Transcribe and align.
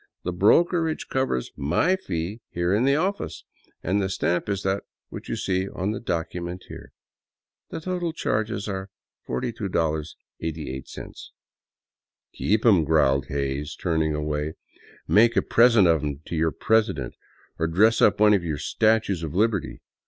The 0.23 0.33
brokerage 0.33 1.09
covers 1.09 1.51
my 1.55 1.95
fee 1.95 2.41
here 2.49 2.73
in 2.73 2.85
the 2.85 2.95
office, 2.95 3.43
and 3.83 4.01
the 4.01 4.09
stamp 4.09 4.49
is 4.49 4.63
that 4.63 4.81
which 5.09 5.29
you 5.29 5.35
see 5.35 5.69
on 5.69 5.91
the 5.91 5.99
document 5.99 6.63
here. 6.69 6.91
The 7.69 7.81
total 7.81 8.11
charges 8.11 8.67
are 8.67 8.89
$42.88."" 9.29 11.25
Keep 12.33 12.65
'em," 12.65 12.83
growled 12.83 13.27
Hays, 13.27 13.75
turning 13.75 14.15
away." 14.15 14.55
Make 15.07 15.35
a 15.37 15.43
present 15.43 15.87
of 15.87 16.01
them 16.01 16.21
to 16.25 16.35
your 16.35 16.51
president, 16.51 17.13
or 17.59 17.67
dress 17.67 18.01
up 18.01 18.19
one 18.19 18.33
of 18.33 18.43
your 18.43 18.57
statues 18.57 19.21
of 19.21 19.35
Liberty." 19.35 19.81